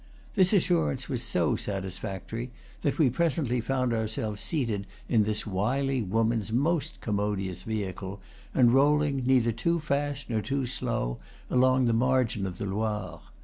This 0.33 0.51
assurance 0.51 1.07
was 1.07 1.21
so 1.21 1.55
satisfactory 1.55 2.49
that 2.81 2.97
we 2.97 3.11
presently 3.11 3.61
found 3.61 3.93
ourselves 3.93 4.41
seated 4.41 4.87
in 5.07 5.25
this 5.25 5.45
wily 5.45 6.01
woman's 6.01 6.51
most 6.51 6.99
com 7.01 7.17
modious 7.17 7.63
vehicle, 7.63 8.19
and 8.51 8.73
rolling, 8.73 9.17
neither 9.27 9.51
too 9.51 9.79
fast 9.79 10.27
nor 10.27 10.41
too 10.41 10.65
slow, 10.65 11.19
along 11.51 11.85
the 11.85 11.93
margin 11.93 12.47
of 12.47 12.57
the 12.57 12.65
Loire. 12.65 13.21